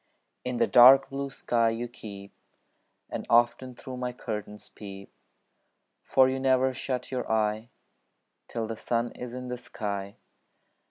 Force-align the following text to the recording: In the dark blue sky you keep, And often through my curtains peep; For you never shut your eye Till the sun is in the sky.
In 0.43 0.57
the 0.57 0.65
dark 0.65 1.11
blue 1.11 1.29
sky 1.29 1.69
you 1.69 1.87
keep, 1.87 2.33
And 3.11 3.23
often 3.29 3.75
through 3.75 3.97
my 3.97 4.11
curtains 4.11 4.67
peep; 4.69 5.13
For 6.01 6.27
you 6.27 6.39
never 6.39 6.73
shut 6.73 7.11
your 7.11 7.31
eye 7.31 7.69
Till 8.47 8.65
the 8.65 8.75
sun 8.75 9.11
is 9.11 9.35
in 9.35 9.49
the 9.49 9.57
sky. 9.57 10.15